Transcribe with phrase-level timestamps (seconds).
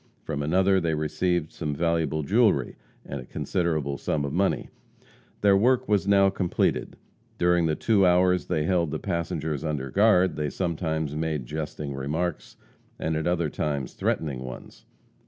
[0.23, 4.69] From another they received some valuable jewelry, and a considerable sum of money.
[5.41, 6.95] Their work was now completed.
[7.37, 12.57] During the two hours they held the passengers under guard, they sometimes made jesting remarks,
[12.97, 14.87] and at other times threatening ones.